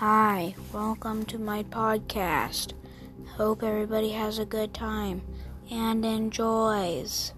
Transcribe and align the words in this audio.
Hi, 0.00 0.54
welcome 0.74 1.24
to 1.24 1.38
my 1.38 1.62
podcast. 1.62 2.74
Hope 3.38 3.62
everybody 3.62 4.10
has 4.10 4.38
a 4.38 4.44
good 4.44 4.74
time 4.74 5.22
and 5.70 6.04
enjoys. 6.04 7.32